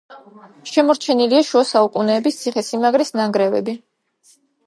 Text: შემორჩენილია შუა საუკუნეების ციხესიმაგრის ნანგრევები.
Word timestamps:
შემორჩენილია 0.69 1.41
შუა 1.49 1.61
საუკუნეების 1.73 2.41
ციხესიმაგრის 2.45 3.15
ნანგრევები. 3.21 3.77